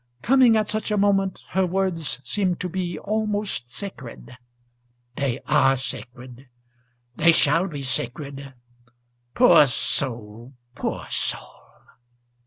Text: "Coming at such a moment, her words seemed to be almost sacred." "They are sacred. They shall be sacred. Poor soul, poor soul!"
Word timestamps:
"Coming 0.23 0.57
at 0.57 0.67
such 0.67 0.89
a 0.89 0.97
moment, 0.97 1.43
her 1.49 1.67
words 1.67 2.21
seemed 2.27 2.59
to 2.61 2.69
be 2.69 2.97
almost 2.97 3.69
sacred." 3.69 4.35
"They 5.15 5.39
are 5.45 5.77
sacred. 5.77 6.49
They 7.17 7.31
shall 7.31 7.67
be 7.67 7.83
sacred. 7.83 8.55
Poor 9.35 9.67
soul, 9.67 10.55
poor 10.73 11.05
soul!" 11.11 11.61